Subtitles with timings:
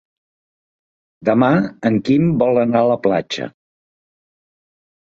[1.29, 1.51] Demà
[1.91, 3.53] en Quim vol anar a la platja.